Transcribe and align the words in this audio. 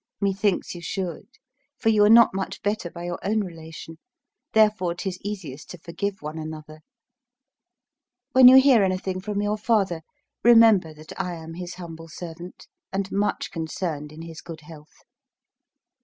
Methinks 0.19 0.73
you 0.73 0.81
should; 0.81 1.27
for 1.77 1.89
you 1.89 2.03
are 2.03 2.09
not 2.09 2.33
much 2.33 2.63
better 2.63 2.89
by 2.89 3.03
your 3.03 3.19
own 3.23 3.41
relation; 3.41 3.99
therefore 4.53 4.95
'tis 4.95 5.19
easiest 5.23 5.69
to 5.69 5.77
forgive 5.77 6.23
one 6.23 6.39
another. 6.39 6.79
When 8.31 8.47
you 8.47 8.59
hear 8.59 8.81
anything 8.83 9.21
from 9.21 9.43
your 9.43 9.59
father, 9.59 10.01
remember 10.43 10.91
that 10.91 11.13
I 11.21 11.35
am 11.35 11.53
his 11.53 11.75
humble 11.75 12.07
servant, 12.07 12.65
and 12.91 13.11
much 13.11 13.51
concerned 13.51 14.11
in 14.11 14.23
his 14.23 14.41
good 14.41 14.61
health. 14.61 15.03